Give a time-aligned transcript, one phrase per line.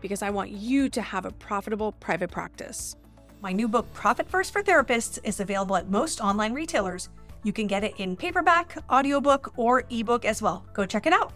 [0.00, 2.96] because I want you to have a profitable private practice.
[3.40, 7.08] My new book, Profit First for Therapists, is available at most online retailers.
[7.44, 10.66] You can get it in paperback, audiobook, or ebook as well.
[10.72, 11.32] Go check it out.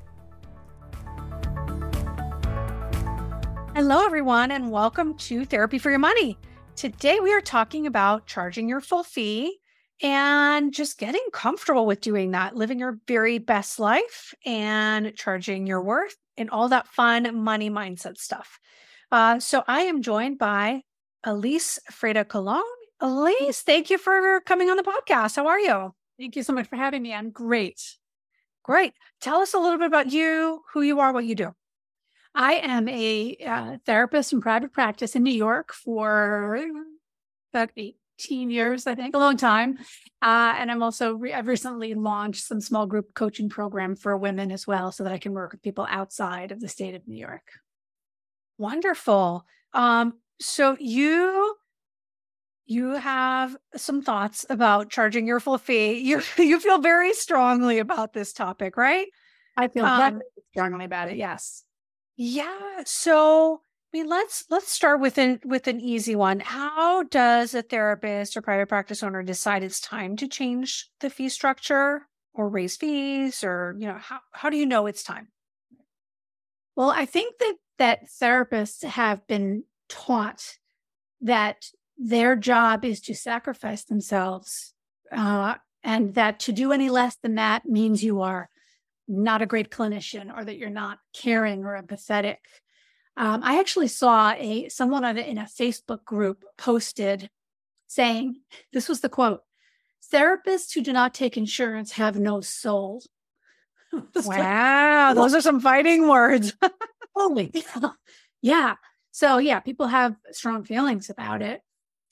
[3.75, 6.39] Hello, everyone, and welcome to Therapy for Your Money.
[6.77, 9.59] Today, we are talking about charging your full fee
[10.03, 15.81] and just getting comfortable with doing that, living your very best life and charging your
[15.81, 18.59] worth and all that fun money mindset stuff.
[19.11, 20.83] Uh, so I am joined by
[21.27, 22.63] Alyse Freda Colon.
[23.01, 25.37] Alyse, thank you for coming on the podcast.
[25.37, 25.95] How are you?
[26.19, 27.13] Thank you so much for having me.
[27.13, 27.81] I'm great.
[28.63, 28.95] Great.
[29.21, 31.55] Tell us a little bit about you, who you are, what you do.
[32.35, 36.59] I am a uh, therapist in private practice in New York for
[37.53, 37.73] about
[38.21, 39.79] 18 years, I think, a long time.
[40.21, 44.53] Uh, and I'm also, re- I've recently launched some small group coaching program for women
[44.53, 47.19] as well, so that I can work with people outside of the state of New
[47.19, 47.43] York.
[48.59, 49.45] Wonderful.
[49.73, 51.57] Um, so you
[52.67, 56.01] you have some thoughts about charging your full fee.
[56.09, 59.09] You you feel very strongly about this topic, right?
[59.57, 60.21] I feel um,
[60.53, 61.17] strongly about it.
[61.17, 61.65] Yes.
[62.17, 62.83] Yeah.
[62.85, 66.41] So I mean, let's let's start with an with an easy one.
[66.41, 71.29] How does a therapist or private practice owner decide it's time to change the fee
[71.29, 75.29] structure or raise fees, or you know, how how do you know it's time?
[76.75, 80.57] Well, I think that that therapists have been taught
[81.21, 81.67] that
[81.99, 84.73] their job is to sacrifice themselves,
[85.15, 88.49] uh, and that to do any less than that means you are
[89.07, 92.39] not a great clinician or that you're not caring or empathetic.
[93.17, 97.29] Um, I actually saw a someone a, in a Facebook group posted
[97.87, 98.37] saying
[98.73, 99.43] this was the quote:
[100.13, 103.03] "Therapists who do not take insurance have no soul."
[104.25, 106.55] wow, those are some fighting words.
[107.15, 107.53] Holy,
[108.41, 108.77] yeah.
[109.11, 111.61] So yeah, people have strong feelings about it.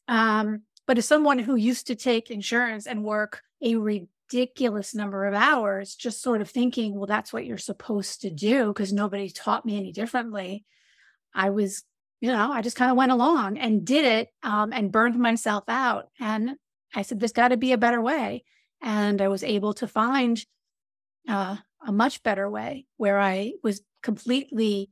[0.06, 5.34] Um, but as someone who used to take insurance and work a ridiculous number of
[5.34, 9.64] hours, just sort of thinking, well, that's what you're supposed to do because nobody taught
[9.64, 10.64] me any differently.
[11.34, 11.82] I was,
[12.20, 15.64] you know, I just kind of went along and did it um, and burned myself
[15.68, 16.08] out.
[16.18, 16.56] And
[16.94, 18.44] I said, there's got to be a better way.
[18.82, 20.44] And I was able to find
[21.28, 24.90] uh, a much better way where I was completely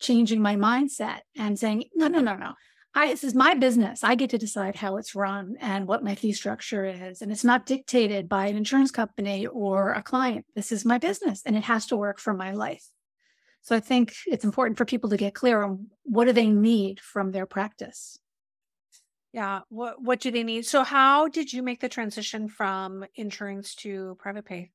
[0.00, 2.52] changing my mindset and saying, no, no, no, no.
[2.94, 4.02] I, this is my business.
[4.02, 7.22] I get to decide how it's run and what my fee structure is.
[7.22, 10.44] And it's not dictated by an insurance company or a client.
[10.56, 12.84] This is my business and it has to work for my life.
[13.62, 17.00] So I think it's important for people to get clear on what do they need
[17.00, 18.18] from their practice.
[19.32, 20.66] Yeah, what what do they need?
[20.66, 24.70] So how did you make the transition from insurance to private pay?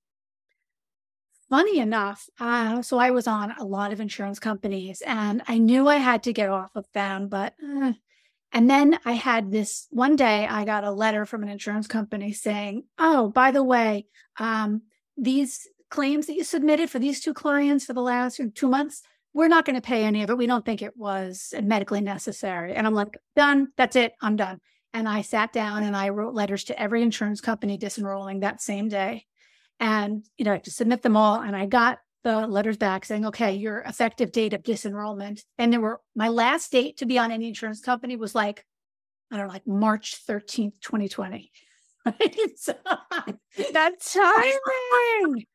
[1.49, 5.87] funny enough, uh, so I was on a lot of insurance companies and I knew
[5.87, 7.93] I had to get off of them, but uh,
[8.51, 12.31] and then I had this one day I got a letter from an insurance company
[12.33, 14.07] saying, "Oh, by the way,
[14.39, 14.83] um,
[15.17, 19.01] these claims that you submitted for these two clients for the last two months,
[19.33, 20.37] we're not going to pay any of it.
[20.37, 23.69] We don't think it was medically necessary." And I'm like, "Done.
[23.77, 24.13] That's it.
[24.21, 24.59] I'm done."
[24.93, 28.87] And I sat down and I wrote letters to every insurance company disenrolling that same
[28.87, 29.25] day
[29.79, 33.53] and you know to submit them all and i got the letters back saying okay
[33.53, 37.47] your effective date of disenrollment and there were my last date to be on any
[37.47, 38.65] insurance company was like
[39.31, 41.51] i don't know like march 13th 2020
[42.55, 42.73] so,
[43.73, 45.45] that timing.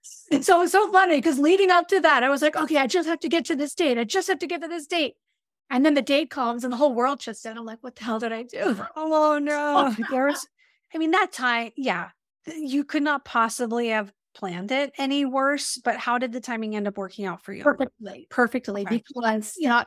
[0.42, 2.86] So it was so funny because leading up to that, I was like, okay, I
[2.86, 3.98] just have to get to this date.
[3.98, 5.14] I just have to get to this date.
[5.70, 7.56] And then the date comes and the whole world shuts down.
[7.56, 8.80] I'm like, what the hell did I do?
[8.96, 9.94] Oh no.
[9.96, 10.46] Oh, There's
[10.94, 12.10] I mean, that time, yeah,
[12.46, 16.88] you could not possibly have planned it any worse, but how did the timing end
[16.88, 17.62] up working out for you?
[17.62, 18.84] Perfectly, perfectly.
[18.84, 19.84] Because, you know,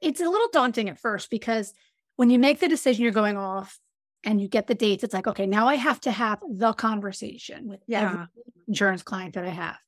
[0.00, 1.72] it's a little daunting at first because
[2.16, 3.78] when you make the decision you're going off
[4.26, 7.68] and you get the dates, it's like, okay, now I have to have the conversation
[7.68, 8.02] with yeah.
[8.02, 8.26] every
[8.66, 9.78] insurance client that I have.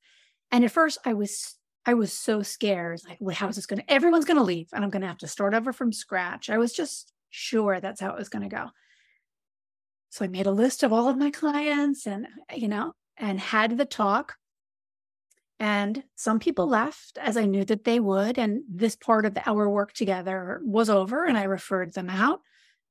[0.49, 1.55] And at first I was
[1.85, 3.01] I was so scared.
[3.07, 5.53] Like, well, how is this gonna everyone's gonna leave and I'm gonna have to start
[5.53, 6.49] over from scratch.
[6.49, 8.69] I was just sure that's how it was gonna go.
[10.09, 12.25] So I made a list of all of my clients and,
[12.55, 14.35] you know, and had the talk.
[15.59, 18.39] And some people left as I knew that they would.
[18.39, 22.39] And this part of our work together was over and I referred them out.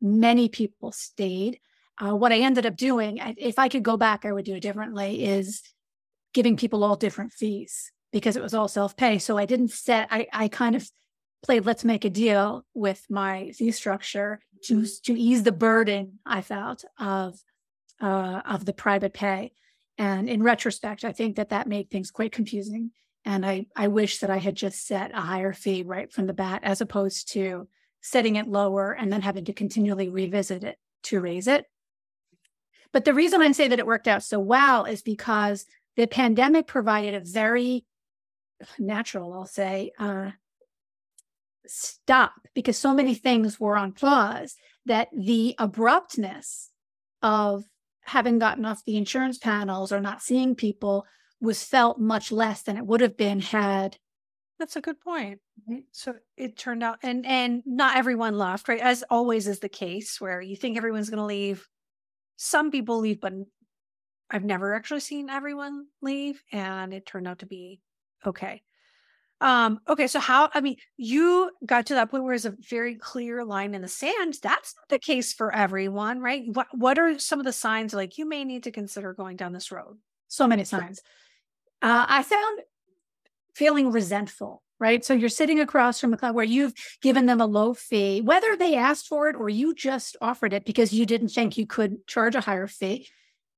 [0.00, 1.60] Many people stayed.
[2.00, 4.60] Uh, what I ended up doing, if I could go back, I would do it
[4.60, 5.62] differently, is
[6.32, 9.18] giving people all different fees because it was all self pay.
[9.18, 10.88] So I didn't set, I, I kind of
[11.42, 16.42] played let's make a deal with my fee structure to, to ease the burden I
[16.42, 17.38] felt of,
[18.00, 19.52] uh, of the private pay.
[19.96, 22.92] And in retrospect, I think that that made things quite confusing.
[23.24, 26.32] And I, I wish that I had just set a higher fee right from the
[26.32, 27.68] bat, as opposed to
[28.00, 31.66] setting it lower and then having to continually revisit it to raise it.
[32.92, 35.66] But the reason I say that it worked out so well is because
[35.96, 37.84] the pandemic provided a very
[38.78, 40.30] natural, I'll say, uh,
[41.66, 44.56] stop because so many things were on pause
[44.86, 46.70] that the abruptness
[47.22, 47.64] of
[48.02, 51.04] having gotten off the insurance panels or not seeing people
[51.40, 53.98] was felt much less than it would have been had
[54.58, 55.40] that's a good point.
[55.92, 58.80] So it turned out, and and not everyone left, right?
[58.80, 61.66] As always is the case, where you think everyone's going to leave.
[62.36, 63.32] Some people leave, but
[64.30, 67.80] I've never actually seen everyone leave, and it turned out to be
[68.26, 68.62] okay.
[69.40, 70.50] Um, okay, so how?
[70.52, 73.88] I mean, you got to that point where it's a very clear line in the
[73.88, 74.38] sand.
[74.42, 76.42] That's not the case for everyone, right?
[76.46, 79.52] What What are some of the signs like you may need to consider going down
[79.52, 79.98] this road?
[80.26, 81.00] So many signs.
[81.80, 82.60] Uh, I found
[83.58, 85.04] feeling resentful, right?
[85.04, 88.54] So you're sitting across from a client where you've given them a low fee, whether
[88.54, 92.06] they asked for it or you just offered it because you didn't think you could
[92.06, 93.08] charge a higher fee.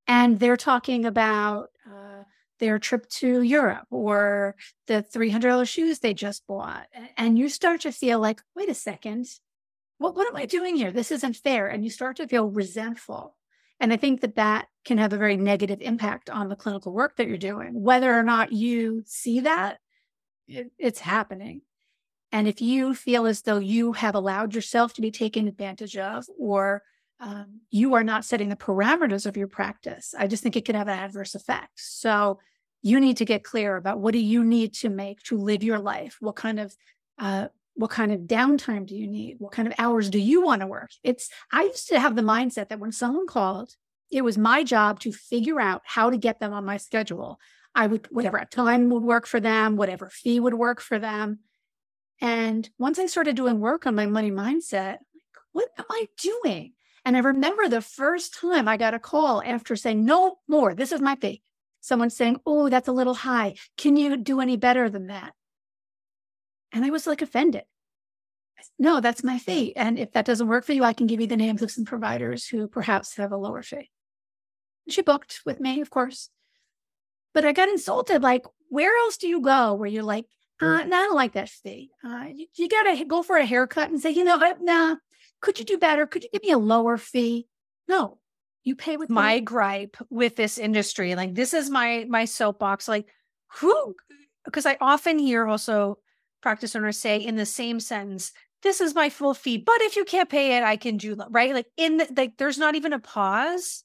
[0.06, 2.24] And they're talking about uh,
[2.58, 4.56] their trip to Europe or
[4.86, 6.86] the $300 shoes they just bought.
[7.18, 9.26] And you start to feel like, wait a second,
[9.98, 10.92] what, what am I doing here?
[10.92, 11.68] This isn't fair.
[11.68, 13.36] And you start to feel resentful.
[13.78, 17.16] And I think that that can have a very negative impact on the clinical work
[17.16, 19.78] that you're doing, whether or not you see that
[20.50, 21.62] it, it's happening.
[22.32, 26.26] And if you feel as though you have allowed yourself to be taken advantage of,
[26.38, 26.82] or
[27.18, 30.76] um, you are not setting the parameters of your practice, I just think it can
[30.76, 31.72] have an adverse effect.
[31.76, 32.38] So
[32.82, 35.78] you need to get clear about what do you need to make to live your
[35.78, 36.16] life?
[36.20, 36.74] What kind of
[37.18, 39.36] uh, what kind of downtime do you need?
[39.38, 40.90] What kind of hours do you want to work?
[41.02, 43.74] It's I used to have the mindset that when someone called,
[44.10, 47.38] it was my job to figure out how to get them on my schedule.
[47.74, 51.40] I would, whatever time would work for them, whatever fee would work for them.
[52.20, 54.98] And once I started doing work on my money mindset,
[55.52, 56.74] what am I doing?
[57.04, 60.92] And I remember the first time I got a call after saying, no more, this
[60.92, 61.42] is my fee.
[61.80, 63.54] Someone saying, oh, that's a little high.
[63.78, 65.32] Can you do any better than that?
[66.72, 67.64] And I was like offended.
[68.78, 69.74] No, that's my fee.
[69.74, 71.86] And if that doesn't work for you, I can give you the names of some
[71.86, 73.90] providers who perhaps have a lower fee.
[74.88, 76.28] She booked with me, of course.
[77.32, 78.22] But I got insulted.
[78.22, 80.26] Like, where else do you go where you're like,
[80.60, 81.90] uh, nah, I don't like that fee.
[82.04, 84.96] Uh, you, you got to go for a haircut and say, you know, nah,
[85.40, 86.06] could you do better?
[86.06, 87.46] Could you give me a lower fee?
[87.88, 88.18] No,
[88.62, 89.40] you pay with my me.
[89.40, 91.14] gripe with this industry.
[91.14, 92.88] Like, this is my my soapbox.
[92.88, 93.08] Like,
[93.58, 93.94] who?
[94.44, 95.98] Because I often hear also
[96.42, 98.32] practice owners say in the same sentence,
[98.62, 101.54] "This is my full fee, but if you can't pay it, I can do right."
[101.54, 103.82] Like in the, like, there's not even a pause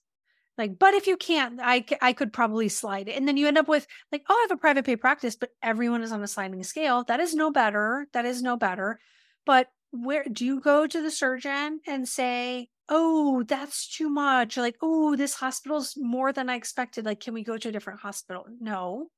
[0.58, 3.16] like but if you can't i i could probably slide it.
[3.16, 5.50] And then you end up with like oh i have a private pay practice but
[5.62, 7.04] everyone is on a sliding scale.
[7.04, 8.08] That is no better.
[8.14, 9.00] That is no better.
[9.46, 14.62] But where do you go to the surgeon and say oh that's too much or
[14.62, 17.06] like oh this hospital's more than i expected.
[17.06, 18.46] Like can we go to a different hospital?
[18.60, 19.10] No.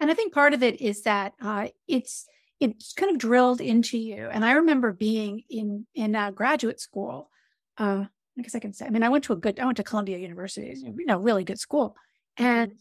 [0.00, 2.26] And i think part of it is that uh, it's
[2.58, 4.28] it's kind of drilled into you.
[4.30, 7.30] And i remember being in in uh, graduate school
[7.78, 8.04] uh,
[8.38, 8.86] I guess I can say.
[8.86, 11.44] I mean, I went to a good, I went to Columbia University, you know, really
[11.44, 11.96] good school.
[12.36, 12.72] And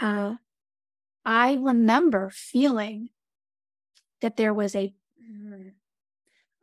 [0.00, 0.34] uh,
[1.24, 3.10] I remember feeling
[4.22, 5.72] that there was a mm,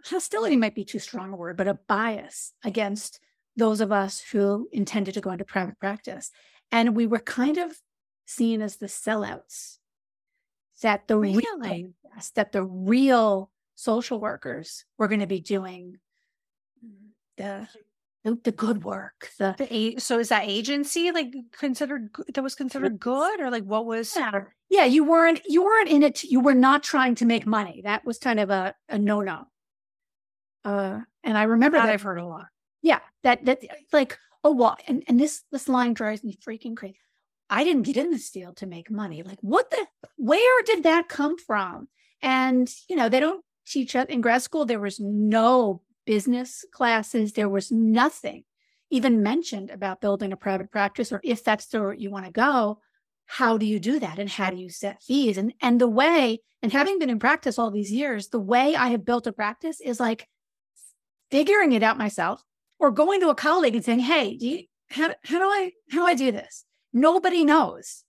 [0.05, 3.19] hostility, might be too strong a word, but a bias against
[3.55, 6.31] those of us who intended to go into private practice.
[6.71, 7.73] And we were kind of
[8.25, 9.77] seen as the sellouts.
[10.81, 11.37] That the really?
[11.37, 11.93] real
[12.35, 15.99] that the real social workers were going to be doing
[17.37, 17.67] the
[18.23, 19.29] the, the good work.
[19.37, 23.85] The, the so is that agency like considered that was considered good or like what
[23.85, 24.15] was?
[24.15, 24.43] Yeah.
[24.69, 26.23] yeah, you weren't you weren't in it.
[26.23, 27.81] You were not trying to make money.
[27.83, 29.45] That was kind of a a no no.
[30.63, 32.45] Uh, and I remember that, that I've heard a lot.
[32.81, 36.97] Yeah, that that like oh well, and and this this line drives me freaking crazy.
[37.49, 39.23] I didn't get in this deal to make money.
[39.23, 39.87] Like what the?
[40.17, 41.87] Where did that come from?
[42.21, 44.65] And you know they don't teach in grad school.
[44.65, 47.33] There was no business classes.
[47.33, 48.43] There was nothing
[48.89, 52.31] even mentioned about building a private practice or if that's the route you want to
[52.31, 52.79] go
[53.25, 56.41] how do you do that and how do you set fees and and the way
[56.61, 59.79] and having been in practice all these years the way i have built a practice
[59.79, 60.27] is like
[61.31, 62.43] figuring it out myself
[62.77, 65.99] or going to a colleague and saying, Hey, do you, how, how do I, how
[65.99, 66.65] do I do this?
[66.91, 68.03] Nobody knows.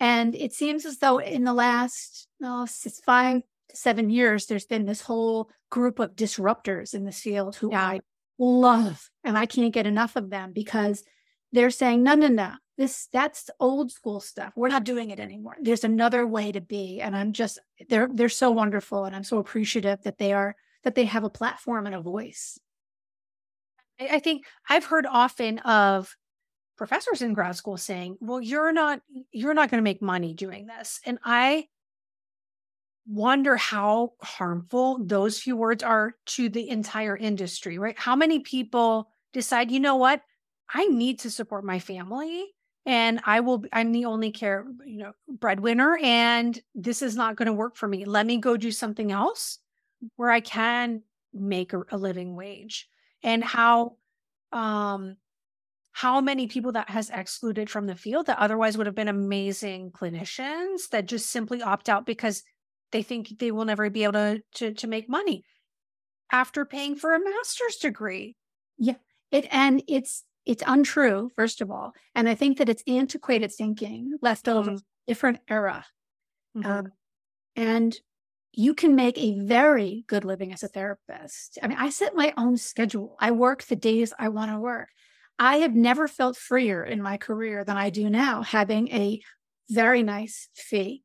[0.00, 2.66] And it seems as though in the last oh,
[3.06, 7.70] five to seven years, there's been this whole group of disruptors in this field who
[7.72, 7.82] yeah.
[7.82, 8.00] I
[8.38, 9.10] love.
[9.24, 11.02] And I can't get enough of them because
[11.50, 14.52] they're saying, no, no, no, this, that's old school stuff.
[14.54, 15.56] We're not doing it anymore.
[15.60, 17.00] There's another way to be.
[17.00, 19.06] And I'm just, they're, they're so wonderful.
[19.06, 22.58] And I'm so appreciative that they are, that they have a platform and a voice.
[23.98, 26.14] I think I've heard often of
[26.76, 29.00] professors in grad school saying, "Well, you're not
[29.30, 31.68] you're not going to make money doing this." And I
[33.06, 37.98] wonder how harmful those few words are to the entire industry, right?
[37.98, 40.22] How many people decide, "You know what?
[40.72, 42.46] I need to support my family
[42.86, 47.46] and I will I'm the only care, you know, breadwinner and this is not going
[47.46, 48.04] to work for me.
[48.04, 49.58] Let me go do something else
[50.16, 52.88] where I can make a, a living wage."
[53.22, 53.96] And how
[54.52, 55.16] um
[55.92, 59.90] how many people that has excluded from the field that otherwise would have been amazing
[59.90, 62.42] clinicians that just simply opt out because
[62.92, 65.44] they think they will never be able to to, to make money
[66.30, 68.36] after paying for a master's degree
[68.78, 68.94] yeah
[69.30, 74.16] it and it's it's untrue first of all and i think that it's antiquated thinking
[74.22, 74.80] left over mm-hmm.
[75.06, 75.84] different era
[76.56, 76.70] mm-hmm.
[76.70, 76.92] um,
[77.56, 77.96] and
[78.52, 81.58] you can make a very good living as a therapist.
[81.62, 83.16] I mean, I set my own schedule.
[83.18, 84.88] I work the days I want to work.
[85.38, 89.22] I have never felt freer in my career than I do now, having a
[89.70, 91.02] very nice fee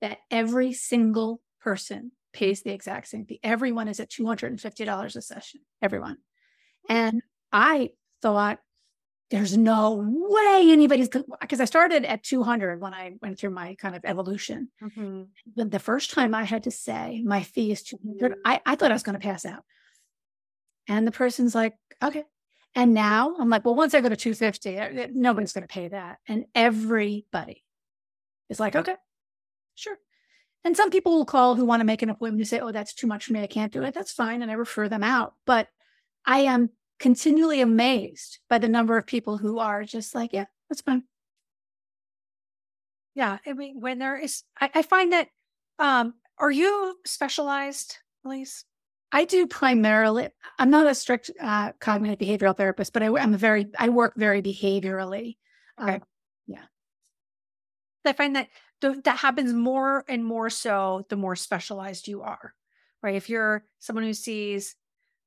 [0.00, 3.40] that every single person pays the exact same fee.
[3.42, 6.18] Everyone is at $250 a session, everyone.
[6.88, 7.90] And I
[8.22, 8.58] thought,
[9.30, 13.94] there's no way anybody's because I started at 200 when I went through my kind
[13.94, 14.70] of evolution.
[14.82, 15.24] Mm-hmm.
[15.54, 18.90] But the first time I had to say my fee is 200, I, I thought
[18.90, 19.64] I was going to pass out.
[20.88, 22.24] And the person's like, okay,
[22.74, 25.88] and now I'm like, well, once I go to 250, uh, nobody's going to pay
[25.88, 26.18] that.
[26.26, 27.64] And everybody
[28.48, 28.94] is like, okay,
[29.78, 29.98] sure.
[30.64, 32.92] And some people will call who want to make an appointment to say, oh, that's
[32.92, 33.42] too much for me.
[33.42, 33.94] I can't do it.
[33.94, 34.42] That's fine.
[34.42, 35.34] And I refer them out.
[35.46, 35.68] But
[36.26, 40.82] I am continually amazed by the number of people who are just like, yeah, that's
[40.82, 41.04] fine.
[43.14, 43.38] Yeah.
[43.46, 45.28] I mean, when there is, I, I find that,
[45.78, 48.64] um, are you specialized, Alyse?
[49.10, 53.38] I do primarily, I'm not a strict uh, cognitive behavioral therapist, but I, am a
[53.38, 55.36] very, I work very behaviorally.
[55.80, 55.94] Okay.
[55.94, 56.02] Um,
[56.46, 56.64] yeah.
[58.04, 58.48] I find that
[58.80, 62.54] th- that happens more and more so the more specialized you are,
[63.02, 63.14] right?
[63.14, 64.74] If you're someone who sees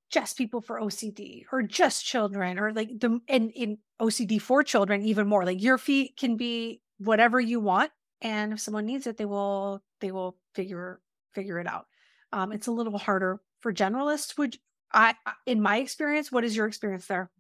[0.10, 5.04] just people for OCD or just children or like the, and in OCD for children,
[5.04, 7.92] even more, like your fee can be whatever you want.
[8.22, 11.00] And if someone needs it, they will, they will figure,
[11.34, 11.86] figure it out.
[12.34, 14.58] Um, it's a little harder for generalists would
[14.92, 15.14] i
[15.46, 17.32] in my experience what is your experience there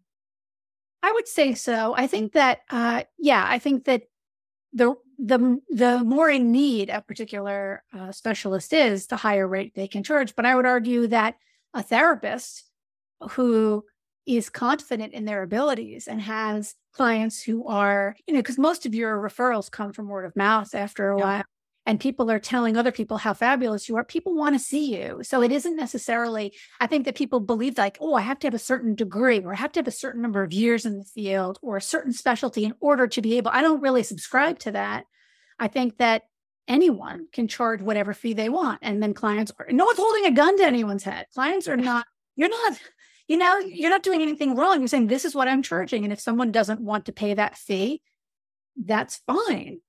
[1.04, 4.04] i would say so i think that uh yeah i think that
[4.74, 9.88] the the the more in need a particular uh, specialist is the higher rate they
[9.88, 11.36] can charge but i would argue that
[11.74, 12.66] a therapist
[13.32, 13.84] who
[14.26, 18.96] is confident in their abilities and has clients who are you know because most of
[18.96, 21.24] your referrals come from word of mouth after a yeah.
[21.24, 21.44] while
[21.92, 25.20] and people are telling other people how fabulous you are, people want to see you.
[25.24, 28.54] So it isn't necessarily, I think that people believe like, oh, I have to have
[28.54, 31.04] a certain degree or I have to have a certain number of years in the
[31.04, 33.52] field or a certain specialty in order to be able.
[33.54, 35.04] I don't really subscribe to that.
[35.60, 36.22] I think that
[36.66, 38.80] anyone can charge whatever fee they want.
[38.82, 41.26] And then clients are, no one's holding a gun to anyone's head.
[41.34, 42.06] Clients are not,
[42.38, 42.80] you're not,
[43.28, 44.80] you know, you're not doing anything wrong.
[44.80, 46.06] You're saying, this is what I'm charging.
[46.06, 48.02] And if someone doesn't want to pay that fee,
[48.82, 49.82] that's fine.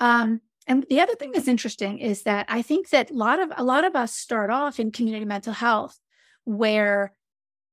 [0.00, 3.52] Um, and the other thing that's interesting is that I think that a lot of
[3.56, 5.98] a lot of us start off in community mental health
[6.44, 7.14] where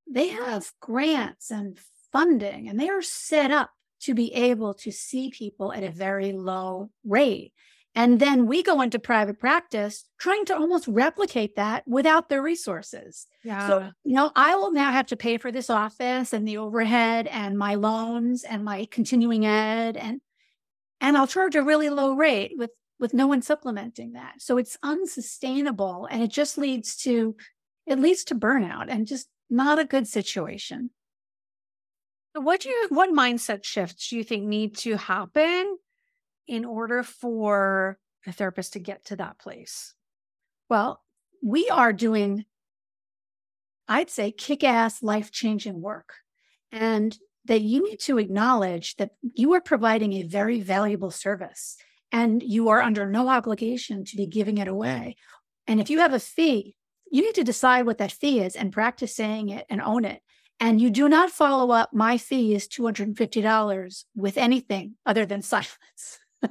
[0.10, 1.77] they have grants and
[2.12, 6.32] funding and they are set up to be able to see people at a very
[6.32, 7.53] low rate.
[7.96, 13.25] And then we go into private practice trying to almost replicate that without the resources.
[13.44, 13.67] Yeah.
[13.67, 17.25] So, you know, I will now have to pay for this office and the overhead
[17.25, 20.22] and my loans and my continuing ed and
[21.01, 24.41] and I'll charge a really low rate with with no one supplementing that.
[24.41, 27.35] So it's unsustainable and it just leads to
[27.85, 30.89] it leads to burnout and just not a good situation.
[32.33, 35.77] What do you what mindset shifts do you think need to happen
[36.47, 39.93] in order for a therapist to get to that place?
[40.69, 41.01] Well,
[41.43, 42.45] we are doing
[43.87, 46.15] I'd say kick-ass life-changing work.
[46.73, 51.77] And that you need to acknowledge that you are providing a very valuable service
[52.11, 55.15] and you are under no obligation to be giving it away.
[55.65, 56.75] And if you have a fee
[57.11, 60.21] you need to decide what that fee is and practice saying it and own it.
[60.59, 66.19] And you do not follow up my fee is $250 with anything other than silence.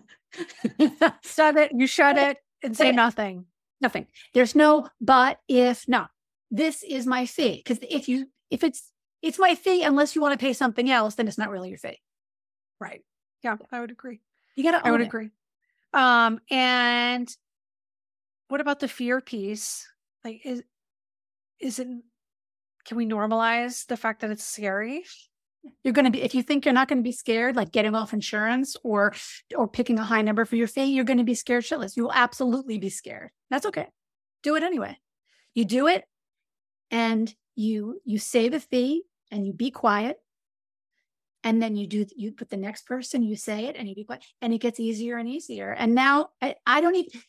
[1.22, 3.46] shut it, you shut it and say nothing.
[3.80, 4.06] Nothing.
[4.32, 6.06] There's no but if no.
[6.50, 7.62] This is my fee.
[7.64, 8.92] Because if you if it's
[9.26, 11.78] it's my fee unless you want to pay something else, then it's not really your
[11.78, 12.00] fee.
[12.80, 13.02] Right.
[13.42, 14.20] Yeah, I would agree.
[14.54, 15.06] You gotta I would it.
[15.06, 15.30] agree.
[15.92, 17.28] Um, and
[18.48, 19.86] what about the fear piece?
[20.24, 20.62] Like is
[21.58, 21.88] is it
[22.86, 25.04] can we normalize the fact that it's scary?
[25.82, 27.96] You're going to be if you think you're not going to be scared, like getting
[27.96, 29.12] off insurance or
[29.56, 31.96] or picking a high number for your fee, you're going to be scared shitless.
[31.96, 33.30] You will absolutely be scared.
[33.50, 33.88] That's okay.
[34.44, 34.96] Do it anyway.
[35.54, 36.04] You do it,
[36.92, 40.18] and you you save a fee, and you be quiet,
[41.44, 44.04] and then you do you put the next person, you say it, and you be
[44.04, 45.72] quiet, and it gets easier and easier.
[45.72, 47.20] And now I, I don't even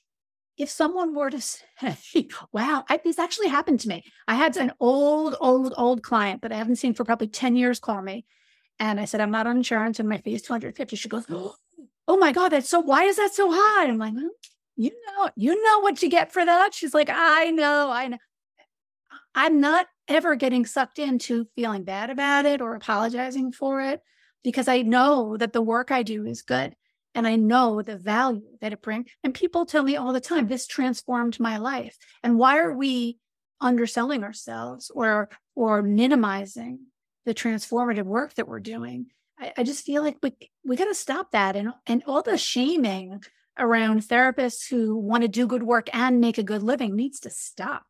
[0.58, 4.04] if someone were to say, wow, I, this actually happened to me.
[4.27, 7.80] I had an old, old, old client that I haven't seen for probably 10 years
[7.80, 8.25] call me.
[8.80, 10.96] And I said, I'm not on insurance and my fee is 250.
[10.96, 11.25] She goes,
[12.10, 13.86] Oh my God, that's so, why is that so high?
[13.86, 14.30] I'm like, well,
[14.77, 16.74] you know, you know what you get for that.
[16.74, 18.18] She's like, I know, I know.
[19.36, 24.02] I'm not ever getting sucked into feeling bad about it or apologizing for it
[24.44, 26.76] because I know that the work I do is good
[27.18, 29.10] and I know the value that it brings.
[29.24, 31.98] And people tell me all the time, this transformed my life.
[32.24, 33.18] And why are we
[33.60, 36.80] underselling ourselves or or minimizing
[37.26, 39.08] the transformative work that we're doing?
[39.40, 40.34] I, I just feel like we
[40.64, 43.20] we got to stop that and and all the shaming
[43.58, 47.32] around therapists who want to do good work and make a good living needs to
[47.32, 47.86] stop.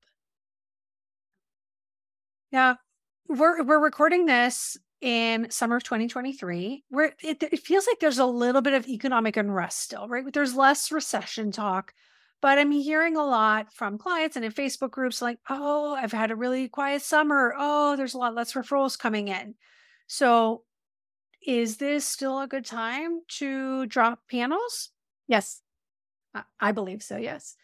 [2.51, 2.75] Yeah.
[3.27, 8.25] We're we're recording this in summer of 2023 where it, it, feels like there's a
[8.25, 10.23] little bit of economic unrest still right?
[10.33, 11.93] There's less recession talk.
[12.39, 16.31] But i'm hearing a lot from clients and in facebook groups like oh i've had
[16.31, 17.53] a really quiet summer.
[17.57, 19.55] Oh there's a lot less referrals coming in.
[20.07, 20.63] So
[21.45, 24.89] is this still a good time to drop panels?
[25.27, 25.61] Yes.
[26.59, 27.55] I believe so yes.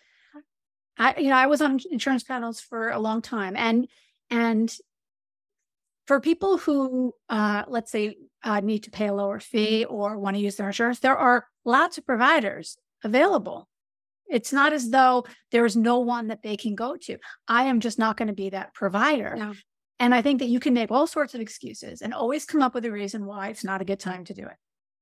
[0.97, 3.87] I you know i was on insurance panels for a long time and
[4.29, 4.75] and
[6.05, 10.35] for people who, uh, let's say, uh, need to pay a lower fee or want
[10.35, 13.69] to use their insurance, there are lots of providers available.
[14.27, 17.17] It's not as though there is no one that they can go to.
[17.47, 19.35] I am just not going to be that provider.
[19.37, 19.53] Yeah.
[19.99, 22.73] And I think that you can make all sorts of excuses and always come up
[22.73, 24.57] with a reason why it's not a good time to do it.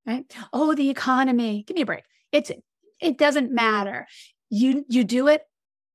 [0.06, 0.26] Right?
[0.52, 1.64] Oh, the economy.
[1.66, 2.04] Give me a break.
[2.32, 2.52] It's
[3.00, 4.08] it doesn't matter.
[4.50, 5.44] You you do it.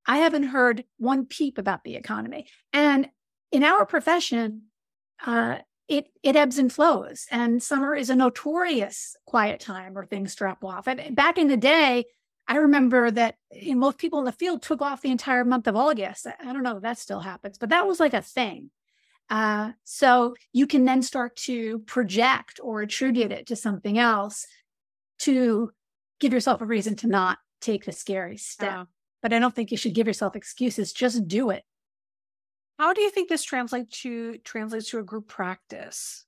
[0.06, 2.46] I haven't heard one peep about the economy.
[2.72, 3.08] And
[3.56, 4.64] in our profession,
[5.24, 5.56] uh,
[5.88, 7.26] it it ebbs and flows.
[7.30, 10.86] And summer is a notorious quiet time where things drop off.
[10.86, 12.04] And back in the day,
[12.46, 15.66] I remember that you know, most people in the field took off the entire month
[15.68, 16.26] of August.
[16.26, 18.70] I don't know if that still happens, but that was like a thing.
[19.30, 24.46] Uh, so you can then start to project or attribute it to something else
[25.20, 25.72] to
[26.20, 28.86] give yourself a reason to not take the scary step.
[29.22, 30.92] But I don't think you should give yourself excuses.
[30.92, 31.64] Just do it.
[32.78, 36.24] How do you think this translates to translates to a group practice?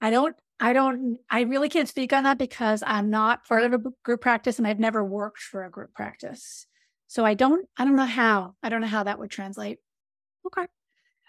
[0.00, 3.72] I don't I don't I really can't speak on that because I'm not part of
[3.72, 6.66] a group practice and I've never worked for a group practice.
[7.06, 8.54] So I don't I don't know how.
[8.62, 9.78] I don't know how that would translate.
[10.46, 10.66] Okay.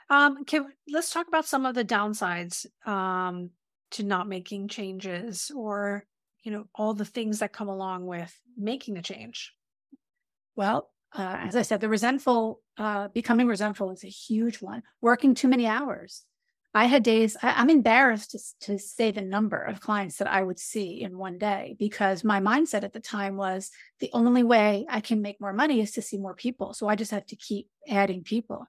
[0.10, 3.50] Um can let's talk about some of the downsides um
[3.92, 6.06] to not making changes or
[6.44, 9.54] you know all the things that come along with making the change.
[10.56, 14.84] Well, uh, as I said, the resentful, uh, becoming resentful is a huge one.
[15.02, 16.24] Working too many hours.
[16.74, 20.44] I had days, I, am embarrassed to, to say the number of clients that I
[20.44, 24.86] would see in one day because my mindset at the time was the only way
[24.90, 26.74] I can make more money is to see more people.
[26.74, 28.68] So I just have to keep adding people.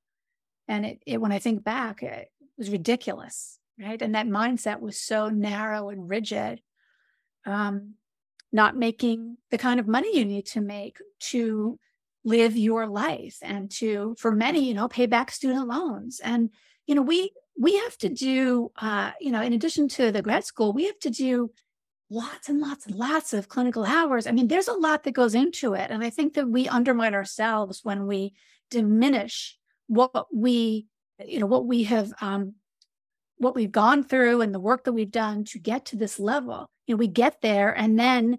[0.68, 4.00] And it, it when I think back, it was ridiculous, right?
[4.00, 6.61] And that mindset was so narrow and rigid.
[7.44, 7.94] Um,
[8.52, 11.78] not making the kind of money you need to make to
[12.26, 16.20] live your life and to for many you know pay back student loans.
[16.22, 16.50] And
[16.86, 20.44] you know we we have to do uh you know in addition to the grad
[20.44, 21.50] school we have to do
[22.10, 24.26] lots and lots and lots of clinical hours.
[24.26, 25.90] I mean there's a lot that goes into it.
[25.90, 28.34] And i think that we undermine ourselves when we
[28.70, 30.88] diminish what we
[31.24, 32.54] you know what we have um
[33.38, 36.68] what we've gone through and the work that we've done to get to this level.
[36.88, 38.38] You know we get there and then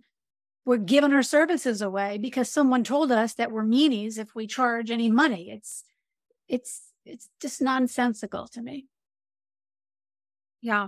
[0.67, 4.91] we're giving our services away because someone told us that we're meanies if we charge
[4.91, 5.49] any money.
[5.49, 5.85] It's
[6.49, 8.85] it's it's just nonsensical to me.
[10.61, 10.87] Yeah.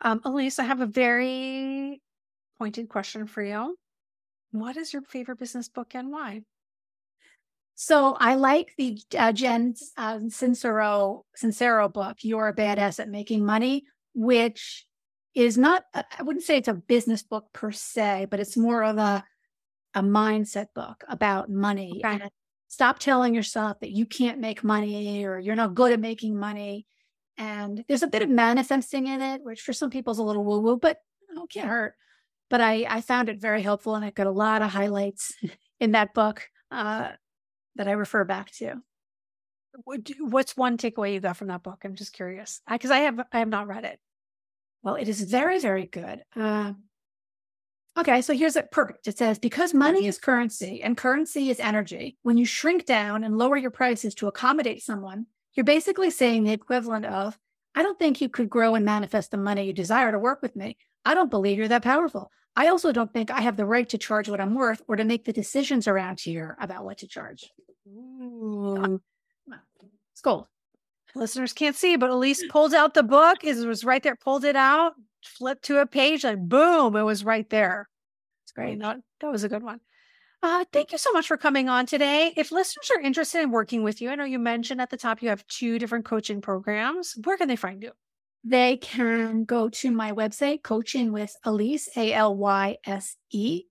[0.00, 2.00] Um, Alyse, I have a very
[2.58, 3.76] pointed question for you.
[4.50, 6.40] What is your favorite business book and why?
[7.74, 13.44] So I like the uh, Jen uh, Sincero Sincero book, "You're a Badass at Making
[13.44, 14.86] Money," which
[15.34, 15.84] is not.
[15.94, 19.24] I wouldn't say it's a business book per se, but it's more of a
[19.94, 22.02] a mindset book about money.
[22.04, 22.14] Okay.
[22.14, 22.30] And
[22.68, 26.86] stop telling yourself that you can't make money or you're not good at making money.
[27.36, 30.44] And there's a bit of manifesting in it, which for some people is a little
[30.44, 30.98] woo woo, but
[31.34, 31.94] know, can't hurt.
[32.50, 35.34] But I, I found it very helpful and I got a lot of highlights
[35.80, 37.10] in that book uh,
[37.76, 38.76] that I refer back to.
[40.18, 41.80] What's one takeaway you got from that book?
[41.84, 43.98] I'm just curious because I, I, have I have not read it.
[44.82, 46.22] Well, it is very very good.
[46.34, 46.72] Uh,
[47.98, 49.06] okay, so here's it perfect.
[49.06, 52.16] It says because money is currency and currency is energy.
[52.22, 56.52] When you shrink down and lower your prices to accommodate someone, you're basically saying the
[56.52, 57.38] equivalent of,
[57.74, 60.56] "I don't think you could grow and manifest the money you desire to work with
[60.56, 60.76] me.
[61.04, 62.30] I don't believe you're that powerful.
[62.54, 65.04] I also don't think I have the right to charge what I'm worth or to
[65.04, 67.50] make the decisions around here about what to charge.
[67.88, 69.00] Ooh.
[70.12, 70.46] It's gold.
[71.14, 73.44] Listeners can't see, but Alyse pulled out the book.
[73.44, 77.24] It was right there, pulled it out, flipped to a page, like boom, it was
[77.24, 77.88] right there.
[78.44, 78.78] It's great.
[78.80, 79.80] That, that was a good one.
[80.42, 82.32] Uh, thank you so much for coming on today.
[82.36, 85.22] If listeners are interested in working with you, I know you mentioned at the top
[85.22, 87.14] you have two different coaching programs.
[87.22, 87.92] Where can they find you?
[88.44, 93.64] they can go to my website, Coaching with Alyse, A L Y S E.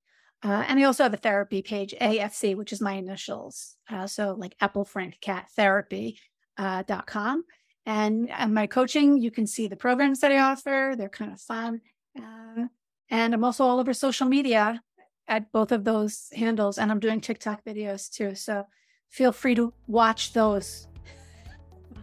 [0.43, 3.75] Uh, and I also have a therapy page, AFC, which is my initials.
[3.89, 6.19] Uh, so like Apple Frank Cat Therapy
[6.57, 7.43] uh, dot com.
[7.85, 10.93] And, and my coaching, you can see the programs that I offer.
[10.97, 11.81] They're kind of fun.
[12.17, 12.67] Uh,
[13.09, 14.81] and I'm also all over social media
[15.27, 16.77] at both of those handles.
[16.77, 18.35] And I'm doing TikTok videos too.
[18.35, 18.65] So
[19.09, 20.87] feel free to watch those.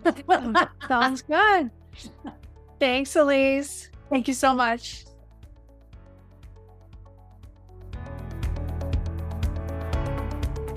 [0.88, 1.70] Sounds good.
[2.80, 3.88] Thanks, Alyse.
[4.10, 5.04] Thank you so much.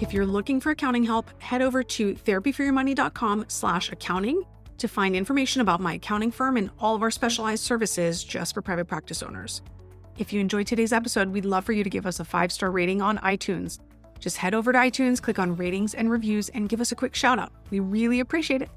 [0.01, 4.43] If you're looking for accounting help, head over to therapyforyourmoney.com slash accounting
[4.79, 8.63] to find information about my accounting firm and all of our specialized services just for
[8.63, 9.61] private practice owners.
[10.17, 12.71] If you enjoyed today's episode, we'd love for you to give us a five star
[12.71, 13.77] rating on iTunes.
[14.19, 17.13] Just head over to iTunes, click on ratings and reviews, and give us a quick
[17.13, 17.51] shout out.
[17.69, 18.69] We really appreciate it.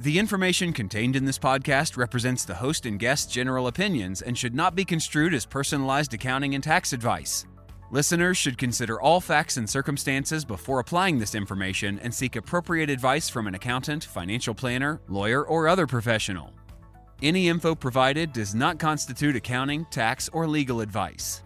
[0.00, 4.54] The information contained in this podcast represents the host and guest's general opinions and should
[4.54, 7.46] not be construed as personalized accounting and tax advice.
[7.94, 13.28] Listeners should consider all facts and circumstances before applying this information and seek appropriate advice
[13.28, 16.50] from an accountant, financial planner, lawyer, or other professional.
[17.22, 21.43] Any info provided does not constitute accounting, tax, or legal advice.